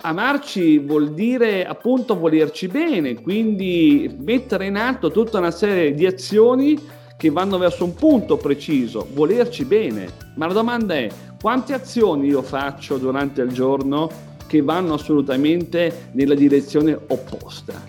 Amarci 0.04 0.78
vuol 0.78 1.14
dire 1.14 1.64
appunto 1.64 2.18
volerci 2.18 2.66
bene, 2.66 3.14
quindi 3.20 4.12
mettere 4.18 4.66
in 4.66 4.76
atto 4.76 5.12
tutta 5.12 5.38
una 5.38 5.52
serie 5.52 5.94
di 5.94 6.06
azioni 6.06 6.76
che 7.16 7.30
vanno 7.30 7.56
verso 7.56 7.84
un 7.84 7.94
punto 7.94 8.36
preciso, 8.36 9.06
volerci 9.12 9.64
bene. 9.64 10.08
Ma 10.34 10.48
la 10.48 10.54
domanda 10.54 10.94
è 10.94 11.08
quante 11.40 11.72
azioni 11.72 12.26
io 12.26 12.42
faccio 12.42 12.98
durante 12.98 13.42
il 13.42 13.52
giorno 13.52 14.10
che 14.48 14.60
vanno 14.60 14.94
assolutamente 14.94 16.08
nella 16.14 16.34
direzione 16.34 16.98
opposta? 17.06 17.80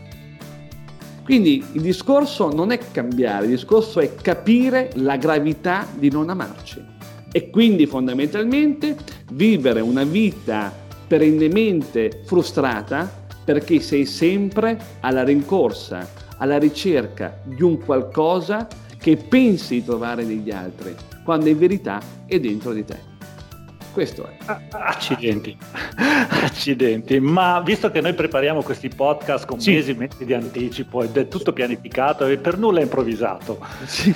Quindi 1.23 1.65
il 1.71 1.81
discorso 1.81 2.53
non 2.53 2.71
è 2.71 2.77
cambiare, 2.91 3.45
il 3.45 3.53
discorso 3.53 3.99
è 3.99 4.13
capire 4.13 4.91
la 4.97 5.17
gravità 5.17 5.87
di 5.97 6.11
non 6.11 6.29
amarci 6.29 6.91
e 7.31 7.49
quindi 7.49 7.87
fondamentalmente 7.87 8.95
vivere 9.31 9.81
una 9.81 10.03
vita 10.03 10.71
perennemente 11.13 12.23
frustrata 12.25 13.07
perché 13.43 13.79
sei 13.81 14.03
sempre 14.03 14.75
alla 15.01 15.23
rincorsa, 15.23 16.09
alla 16.37 16.57
ricerca 16.57 17.39
di 17.43 17.61
un 17.61 17.77
qualcosa 17.77 18.67
che 18.97 19.15
pensi 19.15 19.75
di 19.75 19.85
trovare 19.85 20.23
negli 20.23 20.49
altri, 20.49 20.95
quando 21.23 21.49
in 21.49 21.59
verità 21.59 22.01
è 22.25 22.39
dentro 22.39 22.73
di 22.73 22.83
te. 22.83 22.97
Questo 23.91 24.25
è. 24.25 24.37
Ah, 24.45 24.59
accidenti, 24.71 25.55
accidenti. 25.95 27.19
Ma 27.19 27.61
visto 27.61 27.91
che 27.91 28.01
noi 28.01 28.15
prepariamo 28.15 28.63
questi 28.63 28.89
podcast 28.89 29.45
con 29.45 29.59
sì. 29.59 29.73
mesi 29.73 29.91
e 29.91 29.93
mesi 29.93 30.25
di 30.25 30.33
anticipo 30.33 31.03
ed 31.03 31.15
è 31.15 31.27
tutto 31.27 31.53
pianificato 31.53 32.25
e 32.25 32.37
per 32.37 32.57
nulla 32.57 32.81
improvvisato. 32.81 33.59
Sì. 33.85 34.11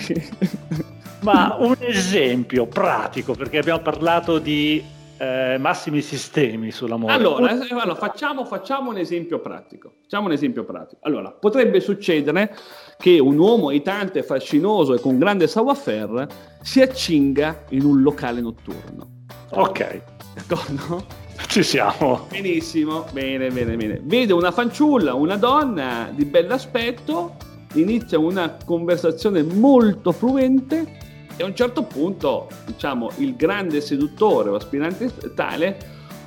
Ma 1.22 1.58
un 1.60 1.76
esempio 1.80 2.66
pratico, 2.66 3.36
perché 3.36 3.60
abbiamo 3.60 3.82
parlato 3.82 4.40
di 4.40 4.96
eh, 5.18 5.58
massimi 5.60 6.02
sistemi 6.02 6.72
sull'amore. 6.72 7.14
Allora, 7.14 7.52
eh, 7.52 7.68
allora 7.72 7.96
facciamo, 7.96 8.46
facciamo, 8.46 8.90
un 8.90 8.98
esempio 8.98 9.40
pratico. 9.40 9.94
Facciamo 10.02 10.28
un 10.28 10.34
esempio 10.34 10.64
pratico. 10.64 11.02
Allora, 11.04 11.32
potrebbe 11.32 11.80
succedere 11.80 12.56
che 12.98 13.20
un 13.20 13.38
uomo 13.38 13.70
aitante, 13.70 14.24
fascinoso 14.24 14.94
e 14.94 15.00
con 15.00 15.18
grande 15.18 15.48
savoir-faire 15.48 16.28
si 16.62 16.82
accinga 16.82 17.64
in 17.70 17.84
un 17.84 18.02
locale 18.02 18.42
notturno. 18.42 19.26
Ok. 19.52 20.02
D'accordo? 20.34 21.06
Ci 21.48 21.64
siamo. 21.64 22.28
Benissimo, 22.30 23.06
bene, 23.12 23.50
bene, 23.50 23.76
bene. 23.76 24.00
Vede 24.04 24.34
una 24.34 24.52
fanciulla, 24.52 25.14
una 25.14 25.38
donna 25.38 26.10
di 26.12 26.26
bell'aspetto, 26.26 27.36
inizia 27.74 28.20
una 28.20 28.58
conversazione 28.66 29.44
molto 29.44 30.12
fluente 30.12 30.97
e 31.38 31.44
a 31.44 31.46
un 31.46 31.56
certo 31.56 31.84
punto, 31.84 32.50
diciamo, 32.66 33.12
il 33.18 33.36
grande 33.36 33.80
seduttore 33.80 34.50
o 34.50 34.56
aspirante 34.56 35.14
tale 35.36 35.78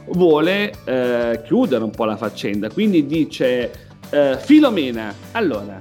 vuole 0.06 0.72
eh, 0.84 1.42
chiudere 1.44 1.84
un 1.84 1.90
po' 1.90 2.04
la 2.04 2.16
faccenda, 2.16 2.70
quindi 2.70 3.04
dice 3.06 3.88
eh, 4.08 4.38
Filomena, 4.38 5.12
allora, 5.32 5.80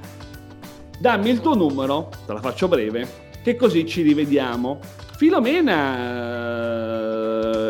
dammi 0.98 1.30
il 1.30 1.40
tuo 1.40 1.54
numero, 1.54 2.10
te 2.26 2.32
la 2.32 2.40
faccio 2.40 2.66
breve, 2.68 3.08
che 3.42 3.56
così 3.56 3.86
ci 3.86 4.02
rivediamo. 4.02 4.80
Filomena 5.16 5.96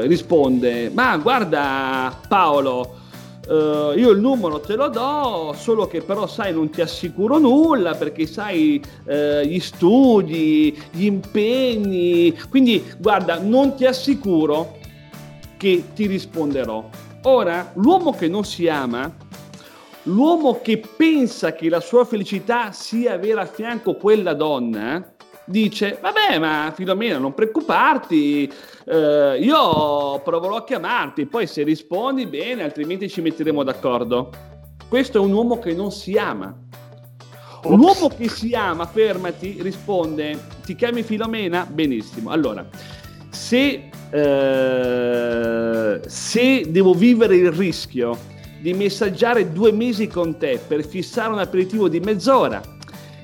eh, 0.02 0.06
risponde, 0.06 0.90
ma 0.90 1.16
guarda 1.18 2.18
Paolo, 2.26 2.99
Uh, 3.50 3.98
io 3.98 4.10
il 4.10 4.20
numero 4.20 4.60
te 4.60 4.76
lo 4.76 4.88
do, 4.88 5.52
solo 5.56 5.88
che 5.88 6.02
però 6.02 6.28
sai 6.28 6.52
non 6.52 6.70
ti 6.70 6.82
assicuro 6.82 7.36
nulla 7.36 7.96
perché 7.96 8.24
sai 8.24 8.80
uh, 9.06 9.44
gli 9.44 9.58
studi, 9.58 10.80
gli 10.92 11.06
impegni, 11.06 12.32
quindi 12.48 12.80
guarda 12.96 13.40
non 13.40 13.74
ti 13.74 13.86
assicuro 13.86 14.78
che 15.56 15.82
ti 15.94 16.06
risponderò. 16.06 16.88
Ora, 17.22 17.72
l'uomo 17.74 18.12
che 18.12 18.28
non 18.28 18.44
si 18.44 18.68
ama, 18.68 19.12
l'uomo 20.04 20.60
che 20.62 20.80
pensa 20.96 21.52
che 21.52 21.68
la 21.68 21.80
sua 21.80 22.04
felicità 22.04 22.70
sia 22.70 23.14
avere 23.14 23.40
a 23.40 23.46
fianco 23.46 23.96
quella 23.96 24.32
donna, 24.32 25.09
dice, 25.50 25.98
vabbè 26.00 26.38
ma 26.38 26.72
Filomena 26.74 27.18
non 27.18 27.34
preoccuparti, 27.34 28.50
eh, 28.86 29.38
io 29.40 30.20
proverò 30.24 30.56
a 30.56 30.64
chiamarti, 30.64 31.26
poi 31.26 31.46
se 31.46 31.62
rispondi 31.62 32.26
bene, 32.26 32.62
altrimenti 32.62 33.08
ci 33.08 33.20
metteremo 33.20 33.62
d'accordo. 33.62 34.30
Questo 34.88 35.18
è 35.18 35.20
un 35.20 35.32
uomo 35.32 35.58
che 35.58 35.74
non 35.74 35.92
si 35.92 36.16
ama. 36.16 36.56
Un 37.62 37.78
uomo 37.78 38.08
che 38.08 38.28
si 38.28 38.54
ama, 38.54 38.86
fermati, 38.86 39.58
risponde, 39.60 40.38
ti 40.64 40.74
chiami 40.74 41.02
Filomena? 41.02 41.66
Benissimo. 41.70 42.30
Allora, 42.30 42.66
se, 43.28 43.90
eh, 44.10 46.00
se 46.06 46.64
devo 46.68 46.94
vivere 46.94 47.36
il 47.36 47.52
rischio 47.52 48.16
di 48.60 48.72
messaggiare 48.72 49.52
due 49.52 49.72
mesi 49.72 50.06
con 50.06 50.38
te 50.38 50.58
per 50.66 50.84
fissare 50.86 51.32
un 51.32 51.38
aperitivo 51.38 51.88
di 51.88 52.00
mezz'ora, 52.00 52.60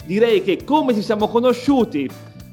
direi 0.06 0.42
che 0.42 0.64
come 0.64 0.94
ci 0.94 1.02
siamo 1.02 1.28
conosciuti 1.28 2.08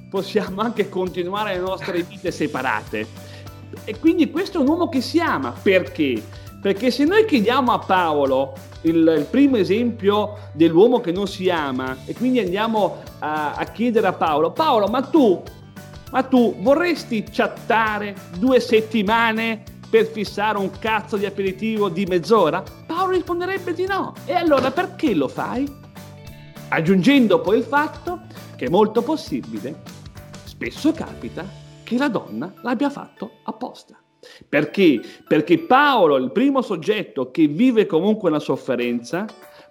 possiamo 0.10 0.62
anche 0.62 0.89
continuare 0.89 1.53
le 1.53 1.62
nostre 1.62 2.03
vite 2.03 2.29
separate. 2.31 3.07
E 3.86 3.98
quindi 3.98 4.29
questo 4.29 4.57
è 4.57 4.62
un 4.62 4.67
uomo 4.67 4.89
che 4.89 5.01
si 5.01 5.19
ama. 5.19 5.53
Perché? 5.60 6.22
Perché 6.62 6.91
se 6.91 7.03
noi 7.05 7.25
chiediamo 7.25 7.72
a 7.72 7.79
Paolo 7.79 8.53
il, 8.81 8.95
il 9.17 9.27
primo 9.29 9.57
esempio 9.57 10.38
dell'uomo 10.53 11.01
che 11.01 11.12
non 11.12 11.27
si 11.27 11.50
ama 11.50 11.98
e 12.05 12.13
quindi 12.13 12.39
andiamo 12.39 13.01
a, 13.19 13.53
a 13.53 13.63
chiedere 13.65 14.07
a 14.07 14.13
Paolo, 14.13 14.51
Paolo, 14.51 14.88
ma 14.88 15.01
tu, 15.01 15.41
ma 16.12 16.24
tu 16.24 16.55
vorresti 16.60 17.24
chattare 17.29 18.15
due 18.38 18.60
settimane 18.60 19.63
per 19.89 20.05
fissare 20.05 20.57
un 20.57 20.69
cazzo 20.79 21.17
di 21.17 21.25
aperitivo 21.25 21.89
di 21.89 22.05
mezz'ora? 22.05 22.63
Paolo 22.86 23.13
risponderebbe 23.13 23.74
di 23.74 23.86
no. 23.86 24.13
E 24.25 24.33
allora 24.33 24.72
perché 24.72 25.13
lo 25.13 25.27
fai? 25.27 25.81
Aggiungendo 26.74 27.39
poi 27.39 27.60
il 27.60 27.63
fatto 27.63 28.22
che 28.56 28.65
è 28.65 28.70
molto 28.70 29.03
possibile, 29.03 29.84
spesso 30.44 30.92
capita, 30.92 31.46
che 31.84 32.00
la 32.00 32.08
donna 32.08 32.51
l'abbia 32.63 32.89
fatto 32.89 33.34
apposta. 33.44 33.96
Perché? 34.50 35.00
Perché 35.27 35.60
Paolo, 35.60 36.15
il 36.15 36.32
primo 36.32 36.63
soggetto 36.63 37.30
che 37.30 37.46
vive 37.46 37.86
comunque 37.86 38.30
una 38.30 38.39
sofferenza, 38.39 39.27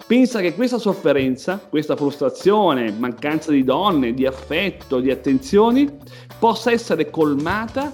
pensa 0.06 0.40
che 0.40 0.54
questa 0.54 0.78
sofferenza, 0.78 1.58
questa 1.68 1.96
frustrazione, 1.96 2.92
mancanza 2.92 3.50
di 3.50 3.64
donne, 3.64 4.14
di 4.14 4.24
affetto, 4.24 5.00
di 5.00 5.10
attenzioni, 5.10 5.90
possa 6.38 6.70
essere 6.70 7.10
colmata. 7.10 7.92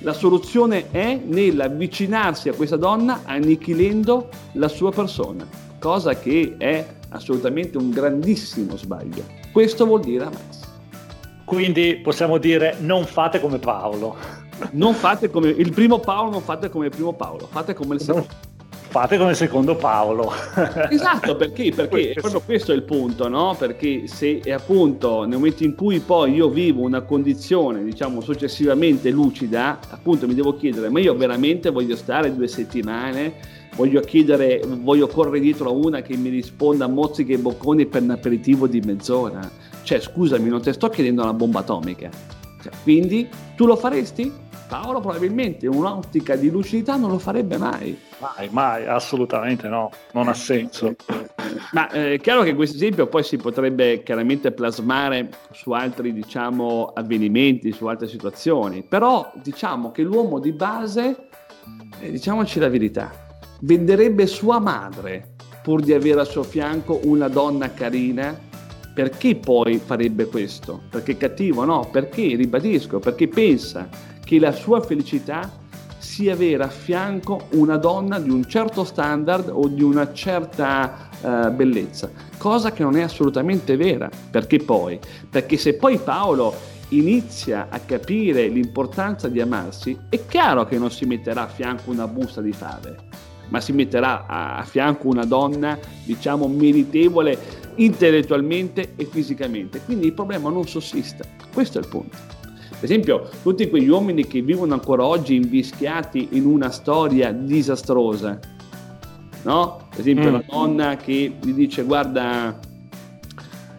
La 0.00 0.12
soluzione 0.12 0.90
è 0.90 1.18
nell'avvicinarsi 1.24 2.50
a 2.50 2.54
questa 2.54 2.76
donna 2.76 3.22
annichilendo 3.24 4.28
la 4.52 4.68
sua 4.68 4.90
persona, 4.90 5.48
cosa 5.78 6.18
che 6.18 6.56
è 6.58 6.84
assolutamente 7.14 7.78
un 7.78 7.90
grandissimo 7.90 8.76
sbaglio. 8.76 9.24
Questo 9.52 9.86
vuol 9.86 10.00
dire 10.00 10.24
amarsi. 10.24 10.62
Quindi 11.44 12.00
possiamo 12.02 12.38
dire 12.38 12.76
non 12.80 13.04
fate 13.04 13.40
come 13.40 13.58
Paolo 13.58 14.42
non 14.72 14.94
fate 14.94 15.30
come 15.30 15.48
il 15.48 15.72
primo 15.72 15.98
Paolo, 15.98 16.30
non 16.30 16.40
fate 16.40 16.68
come 16.68 16.86
il 16.86 16.90
primo 16.90 17.12
Paolo, 17.12 17.48
fate 17.50 17.74
come 17.74 17.94
il 17.96 18.00
secondo. 18.00 18.53
Fate 18.94 19.18
come 19.18 19.34
secondo 19.34 19.74
Paolo. 19.74 20.30
esatto, 20.88 21.34
perché? 21.34 21.72
Perché 21.74 22.12
proprio 22.14 22.40
questo 22.40 22.70
è 22.70 22.76
il 22.76 22.84
punto, 22.84 23.26
no? 23.26 23.56
Perché 23.58 24.06
se 24.06 24.40
appunto 24.52 25.24
nel 25.24 25.38
momento 25.38 25.64
in 25.64 25.74
cui 25.74 25.98
poi 25.98 26.34
io 26.34 26.48
vivo 26.48 26.82
una 26.82 27.00
condizione, 27.00 27.82
diciamo, 27.82 28.20
successivamente 28.20 29.10
lucida, 29.10 29.80
appunto 29.90 30.28
mi 30.28 30.34
devo 30.34 30.54
chiedere, 30.54 30.90
ma 30.90 31.00
io 31.00 31.12
veramente 31.16 31.70
voglio 31.70 31.96
stare 31.96 32.32
due 32.36 32.46
settimane? 32.46 33.34
Voglio 33.74 34.00
chiedere, 34.00 34.62
voglio 34.64 35.08
correre 35.08 35.40
dietro 35.40 35.70
a 35.70 35.72
una 35.72 36.00
che 36.00 36.16
mi 36.16 36.28
risponda 36.28 36.84
a 36.84 36.88
mozziche 36.88 37.32
e 37.32 37.38
bocconi 37.38 37.86
per 37.86 38.02
un 38.02 38.10
aperitivo 38.10 38.68
di 38.68 38.78
mezz'ora? 38.78 39.40
Cioè, 39.82 39.98
scusami, 39.98 40.48
non 40.48 40.62
ti 40.62 40.72
sto 40.72 40.88
chiedendo 40.88 41.24
una 41.24 41.34
bomba 41.34 41.58
atomica. 41.58 42.10
Cioè, 42.62 42.70
quindi, 42.84 43.28
tu 43.56 43.66
lo 43.66 43.74
faresti? 43.74 44.42
Paolo 44.68 45.00
probabilmente 45.00 45.66
in 45.66 45.74
un'ottica 45.74 46.36
di 46.36 46.50
lucidità 46.50 46.96
non 46.96 47.10
lo 47.10 47.18
farebbe 47.18 47.58
mai. 47.58 47.98
Mai, 48.24 48.48
mai, 48.50 48.86
assolutamente 48.86 49.68
no, 49.68 49.90
non 50.12 50.28
ha 50.28 50.34
senso. 50.34 50.94
Ma 51.72 51.90
eh, 51.90 52.14
è 52.14 52.20
chiaro 52.20 52.42
che 52.42 52.54
questo 52.54 52.76
esempio 52.76 53.06
poi 53.06 53.22
si 53.22 53.36
potrebbe 53.36 54.02
chiaramente 54.02 54.50
plasmare 54.50 55.28
su 55.52 55.72
altri, 55.72 56.14
diciamo, 56.14 56.92
avvenimenti, 56.94 57.70
su 57.72 57.84
altre 57.84 58.08
situazioni, 58.08 58.82
però 58.82 59.30
diciamo 59.42 59.90
che 59.92 60.02
l'uomo 60.02 60.38
di 60.38 60.52
base, 60.52 61.28
eh, 62.00 62.10
diciamoci 62.10 62.58
la 62.58 62.70
verità, 62.70 63.10
venderebbe 63.60 64.26
sua 64.26 64.58
madre 64.58 65.34
pur 65.62 65.82
di 65.82 65.92
avere 65.92 66.20
al 66.20 66.26
suo 66.26 66.44
fianco 66.44 67.00
una 67.04 67.28
donna 67.28 67.72
carina 67.72 68.38
perché 68.94 69.34
poi 69.36 69.78
farebbe 69.78 70.26
questo? 70.26 70.82
Perché 70.88 71.12
è 71.12 71.16
cattivo? 71.18 71.64
No, 71.64 71.88
perché, 71.90 72.36
ribadisco, 72.36 73.00
perché 73.00 73.28
pensa 73.28 73.88
che 74.24 74.38
la 74.38 74.52
sua 74.52 74.80
felicità 74.80 75.50
sia 76.04 76.34
avere 76.34 76.62
a 76.62 76.68
fianco 76.68 77.46
una 77.52 77.78
donna 77.78 78.20
di 78.20 78.28
un 78.28 78.46
certo 78.46 78.84
standard 78.84 79.48
o 79.50 79.66
di 79.68 79.82
una 79.82 80.12
certa 80.12 81.08
uh, 81.20 81.50
bellezza, 81.50 82.10
cosa 82.36 82.72
che 82.72 82.82
non 82.82 82.96
è 82.96 83.02
assolutamente 83.02 83.76
vera. 83.76 84.10
Perché 84.30 84.58
poi? 84.58 85.00
Perché 85.28 85.56
se 85.56 85.74
poi 85.74 85.98
Paolo 85.98 86.54
inizia 86.90 87.68
a 87.70 87.80
capire 87.80 88.46
l'importanza 88.48 89.28
di 89.28 89.40
amarsi, 89.40 89.98
è 90.10 90.24
chiaro 90.26 90.66
che 90.66 90.78
non 90.78 90.90
si 90.90 91.06
metterà 91.06 91.44
a 91.44 91.48
fianco 91.48 91.90
una 91.90 92.06
busta 92.06 92.42
di 92.42 92.52
fave, 92.52 92.96
ma 93.48 93.60
si 93.60 93.72
metterà 93.72 94.26
a 94.26 94.62
fianco 94.62 95.08
una 95.08 95.24
donna, 95.24 95.78
diciamo, 96.04 96.46
meritevole 96.46 97.62
intellettualmente 97.76 98.92
e 98.94 99.06
fisicamente. 99.06 99.80
Quindi 99.80 100.06
il 100.06 100.12
problema 100.12 100.50
non 100.50 100.68
sussiste. 100.68 101.24
Questo 101.52 101.78
è 101.78 101.80
il 101.80 101.88
punto. 101.88 102.43
Per 102.78 102.90
esempio, 102.90 103.28
tutti 103.42 103.68
quegli 103.68 103.88
uomini 103.88 104.26
che 104.26 104.42
vivono 104.42 104.74
ancora 104.74 105.06
oggi 105.06 105.36
invischiati 105.36 106.28
in 106.32 106.44
una 106.44 106.70
storia 106.70 107.32
disastrosa, 107.32 108.38
no? 109.42 109.88
Per 109.90 110.00
esempio, 110.00 110.30
mm. 110.30 110.32
la 110.32 110.44
donna 110.46 110.96
che 110.96 111.36
gli 111.40 111.52
dice: 111.52 111.82
Guarda, 111.84 112.58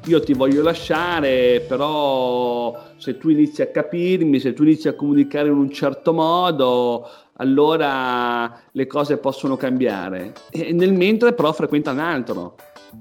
io 0.06 0.20
ti 0.22 0.34
voglio 0.34 0.62
lasciare, 0.62 1.64
però 1.68 2.94
se 2.98 3.18
tu 3.18 3.30
inizi 3.30 3.62
a 3.62 3.68
capirmi, 3.68 4.40
se 4.40 4.54
tu 4.54 4.64
inizi 4.64 4.88
a 4.88 4.94
comunicare 4.94 5.48
in 5.48 5.56
un 5.56 5.70
certo 5.72 6.14
modo, 6.14 7.08
allora 7.38 8.60
le 8.72 8.88
cose 8.88 9.18
possono 9.18 9.58
cambiare. 9.58 10.34
E 10.52 10.72
nel 10.74 10.94
mentre 10.94 11.34
però 11.34 11.52
frequenta 11.54 11.92
un 11.92 12.00
altro. 12.00 12.56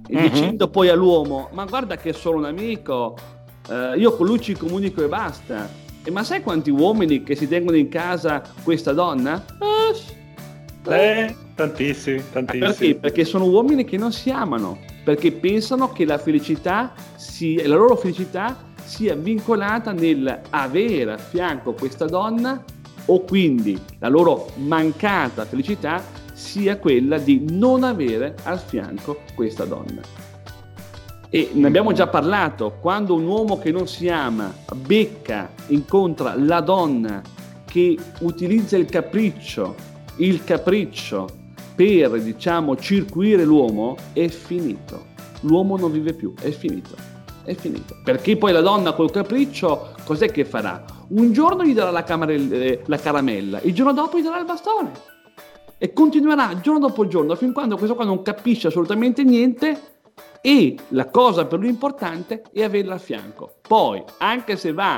E 0.09 0.15
mm-hmm. 0.15 0.27
dicendo 0.29 0.69
poi 0.69 0.89
all'uomo, 0.89 1.51
ma 1.53 1.65
guarda 1.65 1.97
che 1.97 2.11
è 2.11 2.13
solo 2.13 2.39
un 2.39 2.47
amico, 2.47 3.17
eh, 3.69 3.97
io 3.97 4.17
con 4.17 4.27
lui 4.27 4.41
ci 4.41 4.55
comunico 4.55 5.03
e 5.05 5.09
basta. 5.09 5.84
E 6.07 6.11
ma 6.11 6.23
sai 6.23 6.43
quanti 6.43 6.69
uomini 6.69 7.23
che 7.23 7.35
si 7.35 7.49
tengono 7.49 7.79
in 7.79 7.89
casa 7.89 8.43
questa 8.63 8.93
donna? 8.93 9.43
Eh, 10.87 10.93
eh 10.93 11.37
tantissimi, 11.55 12.23
tantissimi. 12.31 12.61
Perché? 12.61 12.95
Perché 12.97 13.25
sono 13.25 13.47
uomini 13.47 13.85
che 13.85 13.97
non 13.97 14.13
si 14.13 14.29
amano, 14.29 14.79
perché 15.03 15.33
pensano 15.33 15.93
che 15.93 16.05
la 16.05 16.19
felicità, 16.19 16.93
sia, 17.17 17.67
la 17.67 17.77
loro 17.77 17.97
felicità 17.97 18.55
sia 18.85 19.15
vincolata 19.15 19.93
nel 19.93 20.43
avere 20.51 21.13
a 21.13 21.17
fianco 21.17 21.73
questa 21.73 22.05
donna 22.05 22.63
o 23.07 23.21
quindi 23.23 23.81
la 23.99 24.09
loro 24.09 24.51
mancata 24.57 25.47
felicità 25.47 26.05
sia 26.35 26.77
quella 26.77 27.17
di 27.17 27.47
non 27.49 27.83
avere 27.83 28.37
al 28.43 28.61
fianco 28.61 29.23
questa 29.35 29.65
donna. 29.65 30.24
E 31.35 31.51
ne 31.53 31.67
abbiamo 31.67 31.91
già 31.91 32.07
parlato, 32.07 32.77
quando 32.81 33.17
un 33.17 33.27
uomo 33.27 33.59
che 33.59 33.73
non 33.73 33.89
si 33.89 34.09
ama 34.09 34.55
becca, 34.73 35.51
incontra 35.67 36.37
la 36.37 36.61
donna 36.61 37.23
che 37.65 37.99
utilizza 38.21 38.77
il 38.77 38.85
capriccio, 38.85 39.75
il 40.19 40.45
capriccio 40.45 41.27
per, 41.75 42.23
diciamo, 42.23 42.77
circuire 42.77 43.43
l'uomo, 43.45 43.97
è 44.13 44.29
finito. 44.29 45.07
L'uomo 45.41 45.77
non 45.77 45.91
vive 45.91 46.13
più, 46.13 46.35
è 46.41 46.53
finito. 46.53 46.95
È 47.43 47.55
finito. 47.55 47.97
Perché 48.05 48.37
poi 48.37 48.53
la 48.53 48.61
donna 48.61 48.93
col 48.93 49.11
capriccio 49.11 49.97
cos'è 50.05 50.31
che 50.31 50.45
farà? 50.45 50.85
Un 51.09 51.33
giorno 51.33 51.65
gli 51.65 51.75
darà 51.75 51.91
la, 51.91 52.05
camere, 52.05 52.85
la 52.87 52.99
caramella, 52.99 53.61
il 53.63 53.75
giorno 53.75 53.93
dopo 53.93 54.21
gli 54.21 54.23
darà 54.23 54.39
il 54.39 54.45
bastone. 54.45 54.93
E 55.79 55.93
continuerà 55.93 56.61
giorno 56.61 56.79
dopo 56.79 57.09
giorno 57.09 57.35
fin 57.35 57.53
quando 57.53 57.77
questo 57.77 57.97
qua 57.97 58.05
non 58.05 58.23
capisce 58.23 58.69
assolutamente 58.69 59.25
niente 59.25 59.94
e 60.47 60.77
la 60.89 61.07
cosa 61.07 61.47
per 61.47 61.59
lui 61.59 61.71
importante 61.71 62.43
è 62.53 62.63
averla 62.63 62.97
a 62.97 62.99
fianco. 62.99 63.61
Poi, 63.67 64.05
anche 64.19 64.59
se 64.59 64.75
va 64.75 64.97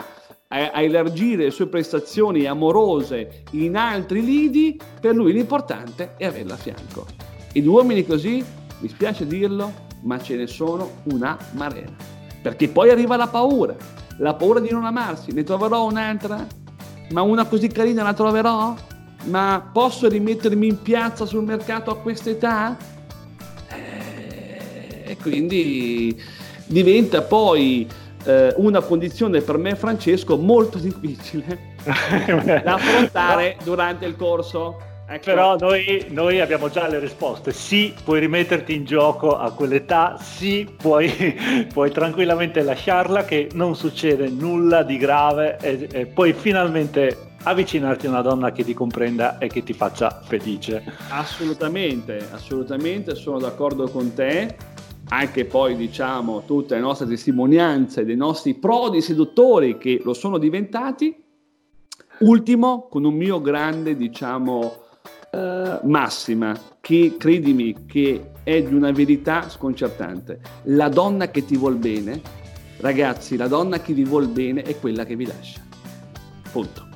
a, 0.49 0.71
a 0.73 0.83
elargire 0.83 1.45
le 1.45 1.51
sue 1.53 1.69
prestazioni 1.69 2.47
amorose 2.47 3.45
in 3.53 3.77
altri 3.77 4.25
lidi, 4.25 4.77
per 5.01 5.15
lui 5.15 5.33
l'importante 5.33 6.15
è 6.17 6.27
averla 6.27 6.55
a 6.55 6.57
fianco. 6.57 7.07
E 7.53 7.61
di 7.61 7.69
uomini 7.69 8.05
così, 8.05 8.45
mi 8.81 8.89
spiace 8.89 9.25
dirlo, 9.25 9.73
ma 10.03 10.21
ce 10.21 10.35
ne 10.35 10.49
sono 10.49 11.03
una 11.13 11.39
marea. 11.53 11.95
Perché 12.43 12.67
poi 12.67 12.91
arriva 12.91 13.15
la 13.15 13.29
paura, 13.29 13.77
la 14.19 14.35
paura 14.35 14.59
di 14.59 14.71
non 14.71 14.85
amarsi, 14.85 15.31
ne 15.31 15.45
troverò 15.45 15.87
un'altra? 15.87 16.45
Ma 17.13 17.23
una 17.23 17.45
così 17.45 17.69
carina 17.69 18.03
la 18.03 18.15
troverò? 18.15 18.75
Ma 19.27 19.71
posso 19.73 20.09
rimettermi 20.09 20.67
in 20.67 20.83
piazza 20.83 21.25
sul 21.25 21.45
mercato 21.45 21.93
a 21.93 21.99
questa 21.99 22.31
età? 22.31 22.77
E 25.27 25.31
quindi 25.31 26.23
diventa 26.67 27.23
poi 27.23 27.87
eh, 28.25 28.55
una 28.57 28.81
condizione 28.81 29.41
per 29.41 29.59
me 29.59 29.75
Francesco 29.75 30.37
molto 30.37 30.79
difficile 30.79 31.75
da 32.63 32.75
affrontare 32.75 33.57
durante 33.63 34.05
il 34.07 34.17
corso. 34.17 34.81
Ecco. 35.09 35.25
Però 35.25 35.57
noi, 35.57 36.07
noi, 36.09 36.41
abbiamo 36.41 36.69
già 36.69 36.89
le 36.89 36.99
risposte. 36.99 37.53
Sì, 37.53 37.95
puoi 38.03 38.19
rimetterti 38.19 38.75
in 38.75 38.85
gioco 38.85 39.39
a 39.39 39.53
quell'età, 39.53 40.19
sì, 40.21 40.69
puoi, 40.77 41.37
puoi 41.73 41.93
tranquillamente 41.93 42.61
lasciarla, 42.63 43.25
che 43.25 43.49
non 43.53 43.77
succede 43.77 44.29
nulla 44.29 44.83
di 44.83 44.97
grave 44.97 45.59
e, 45.61 45.89
e 45.93 46.07
puoi 46.07 46.33
finalmente 46.33 47.35
avvicinarti 47.45 48.07
a 48.07 48.11
una 48.11 48.23
donna 48.23 48.51
che 48.51 48.65
ti 48.65 48.75
comprenda 48.75 49.39
e 49.39 49.47
che 49.47 49.63
ti 49.63 49.73
faccia 49.73 50.21
felice. 50.25 50.83
Assolutamente, 51.11 52.27
assolutamente, 52.33 53.15
sono 53.15 53.39
d'accordo 53.39 53.89
con 53.89 54.13
te 54.13 54.57
anche 55.09 55.45
poi 55.45 55.77
diciamo 55.77 56.45
tutte 56.47 56.75
le 56.75 56.81
nostre 56.81 57.07
testimonianze 57.07 58.05
dei 58.05 58.17
nostri 58.17 58.55
prodi 58.55 59.01
seduttori 59.01 59.79
che 59.79 60.01
lo 60.03 60.15
sono 60.15 60.39
diventati, 60.39 61.25
Ultimo, 62.19 62.89
con 62.89 63.05
un 63.05 63.15
mio 63.15 63.43
grande, 63.43 63.95
diciamo, 63.95 64.85
eh, 65.31 65.81
massima, 65.83 66.59
che 66.81 67.17
credimi 67.19 67.85
che 67.85 68.31
è 68.43 68.63
di 68.63 68.75
una 68.75 68.91
verità 68.91 69.51
sconcertante. 69.51 70.41
La 70.65 70.89
donna 70.89 71.31
che 71.31 71.45
ti 71.45 71.57
vuol 71.57 71.77
bene, 71.77 72.23
ragazzi, 72.79 73.37
la 73.37 73.49
donna 73.49 73.81
che 73.81 73.93
vi 73.93 74.05
vuol 74.05 74.29
bene 74.29 74.63
è 74.63 74.79
quella 74.81 75.05
che 75.05 75.15
vi 75.15 75.27
lascia. 75.27 75.61
Punto. 76.51 76.89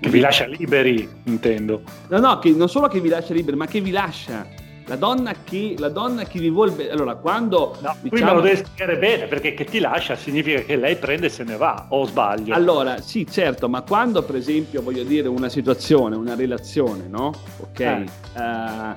Che 0.00 0.08
vi 0.08 0.18
lascia 0.18 0.46
liberi, 0.46 1.08
intendo. 1.24 1.82
No, 2.08 2.18
no, 2.18 2.38
che 2.40 2.50
non 2.50 2.68
solo 2.68 2.88
che 2.88 3.00
vi 3.00 3.08
lascia 3.08 3.34
liberi, 3.34 3.56
ma 3.56 3.66
che 3.66 3.80
vi 3.80 3.92
lascia 3.92 4.44
la 4.88 4.96
donna 4.96 5.34
che, 5.44 5.74
la 5.78 5.90
donna 5.90 6.24
che 6.24 6.38
vi 6.38 6.48
vuole 6.48 6.90
allora 6.90 7.14
quando 7.16 7.76
no, 7.80 7.94
diciamo... 8.00 8.08
qui 8.08 8.22
me 8.22 8.32
lo 8.32 8.40
devi 8.40 8.56
spiegare 8.56 8.98
bene 8.98 9.26
perché 9.26 9.52
che 9.52 9.64
ti 9.64 9.78
lascia 9.78 10.16
significa 10.16 10.60
che 10.60 10.76
lei 10.76 10.96
prende 10.96 11.26
e 11.26 11.28
se 11.28 11.44
ne 11.44 11.56
va 11.56 11.86
o 11.90 12.06
sbaglio 12.06 12.54
allora 12.54 13.00
sì 13.00 13.26
certo 13.26 13.68
ma 13.68 13.82
quando 13.82 14.22
per 14.22 14.36
esempio 14.36 14.82
voglio 14.82 15.04
dire 15.04 15.28
una 15.28 15.50
situazione 15.50 16.16
una 16.16 16.34
relazione 16.34 17.06
no 17.06 17.32
ok 17.60 17.80
eh. 17.80 18.04
uh, 18.34 18.94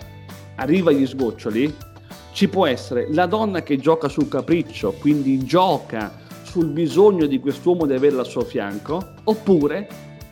arriva 0.56 0.92
agli 0.92 1.06
sgoccioli 1.06 1.76
ci 2.32 2.48
può 2.48 2.66
essere 2.66 3.08
la 3.12 3.26
donna 3.26 3.62
che 3.62 3.78
gioca 3.78 4.08
sul 4.08 4.30
capriccio 4.30 4.94
quindi 4.94 5.44
gioca 5.44 6.20
sul 6.44 6.68
bisogno 6.68 7.26
di 7.26 7.40
quest'uomo 7.40 7.86
di 7.86 7.94
averla 7.94 8.22
al 8.22 8.28
suo 8.28 8.44
fianco 8.44 9.16
oppure 9.26 9.88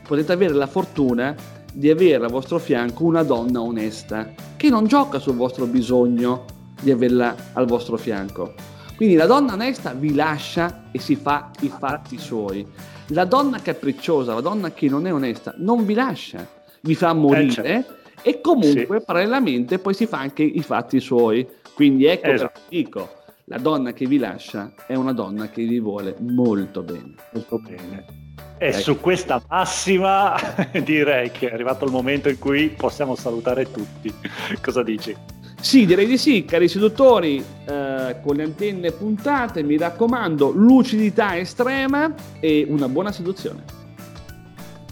potete 0.08 0.32
avere 0.32 0.54
la 0.54 0.68
fortuna 0.68 1.36
di 1.74 1.90
avere 1.90 2.26
al 2.26 2.32
vostro 2.32 2.60
fianco 2.60 3.04
una 3.04 3.24
donna 3.24 3.62
onesta 3.62 4.34
che 4.58 4.70
non 4.70 4.88
gioca 4.88 5.20
sul 5.20 5.36
vostro 5.36 5.66
bisogno 5.66 6.46
di 6.82 6.92
averla 6.92 7.36
al 7.54 7.66
vostro 7.66 7.98
fianco. 7.98 8.54
Quindi 8.96 9.16
la 9.16 9.26
donna 9.26 9.54
onesta 9.54 9.94
vi 9.94 10.14
lascia 10.14 10.90
e 10.92 11.00
si 11.00 11.16
fa 11.16 11.52
i 11.62 11.70
fatti 11.70 12.18
suoi. 12.18 12.68
La 13.08 13.26
donna 13.26 13.60
capricciosa, 13.60 14.34
la 14.34 14.42
donna 14.42 14.72
che 14.72 14.90
non 14.90 15.08
è 15.08 15.14
onesta, 15.14 15.54
non 15.58 15.86
vi 15.86 15.94
lascia, 15.94 16.46
vi 16.82 16.96
fa 16.96 17.14
morire 17.14 17.64
eh, 17.64 17.84
certo. 17.84 17.96
e 18.22 18.42
comunque 18.42 19.00
sì. 19.00 19.06
parallelamente 19.06 19.80
poi 19.80 19.94
si 19.94 20.06
fa 20.06 20.20
anche 20.20 20.44
i 20.44 20.62
fatti 20.62 21.00
suoi. 21.00 21.48
Quindi 21.74 22.06
ecco 22.06 22.28
esatto. 22.28 22.60
dico, 22.68 23.10
la 23.46 23.58
donna 23.58 23.94
che 23.94 24.06
vi 24.06 24.18
lascia 24.18 24.74
è 24.86 24.96
una 24.96 25.14
donna 25.14 25.50
che 25.50 25.64
vi 25.64 25.80
vuole 25.80 26.16
molto 26.20 26.84
bene. 26.84 27.16
Molto 27.32 27.58
bene. 27.60 28.29
E 28.62 28.68
ecco. 28.68 28.80
su 28.80 29.00
questa 29.00 29.42
massima 29.48 30.36
direi 30.84 31.32
che 31.32 31.50
è 31.50 31.54
arrivato 31.54 31.86
il 31.86 31.92
momento 31.92 32.28
in 32.28 32.38
cui 32.38 32.68
possiamo 32.68 33.16
salutare 33.16 33.72
tutti. 33.72 34.14
Cosa 34.62 34.84
dici? 34.84 35.16
Sì, 35.62 35.86
direi 35.86 36.06
di 36.06 36.18
sì, 36.18 36.44
cari 36.44 36.68
seduttori, 36.68 37.38
eh, 37.38 38.18
con 38.22 38.36
le 38.36 38.44
antenne 38.44 38.92
puntate, 38.92 39.64
mi 39.64 39.78
raccomando, 39.78 40.52
lucidità 40.52 41.38
estrema 41.38 42.14
e 42.42 42.66
una 42.68 42.90
buona 42.90 43.14
seduzione. 43.14 43.64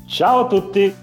Ciao 0.07 0.45
a 0.45 0.47
tutti! 0.47 0.93